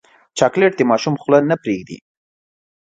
[0.37, 1.97] چاکلېټ د ماشوم خوله نه پرېږدي.